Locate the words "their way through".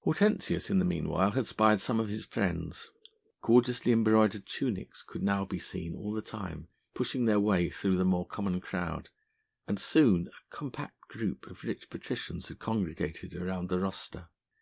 7.24-7.96